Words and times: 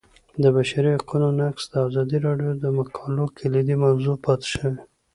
د 0.41 0.43
بشري 0.55 0.91
حقونو 0.97 1.27
نقض 1.39 1.63
د 1.69 1.73
ازادي 1.87 2.17
راډیو 2.27 2.51
د 2.63 2.65
مقالو 2.77 3.23
کلیدي 3.37 3.75
موضوع 3.83 4.15
پاتې 4.25 4.47
شوی. 4.55 4.75